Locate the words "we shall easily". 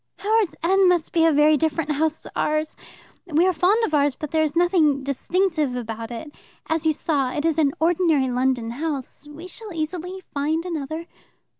9.27-10.23